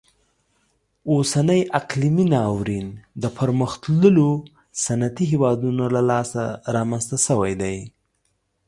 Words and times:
اوسنی 1.11 1.61
اقلیمي 1.79 2.25
ناورین 2.33 2.87
د 3.21 3.23
پرمختللو 3.37 4.29
صنعتي 4.85 5.25
هیوادونو 5.31 5.83
له 5.95 6.01
لاسه 6.09 6.43
رامنځته 6.75 7.17
شوی 7.25 7.53
دی. 7.61 7.77